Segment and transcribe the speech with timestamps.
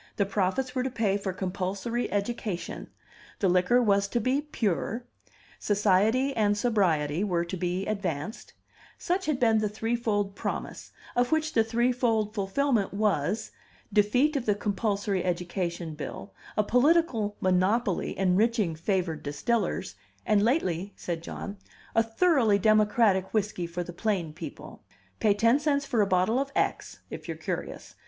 [0.15, 2.89] The profits were to pay for compulsory education;
[3.37, 5.05] the liquor was to be pure;
[5.59, 8.53] society and sobriety were to be advanced:
[8.97, 13.51] such had been the threefold promise, of which the threefold fulfillment was
[13.93, 19.93] defeat of the compulsory education bill, a political monopoly enriching favored distillers,
[20.25, 21.57] "and lately," said John,
[21.93, 24.81] "a thoroughly democratic whiskey for the plain people.
[25.19, 27.93] Pay ten cents for a bottle of X, if you're curious.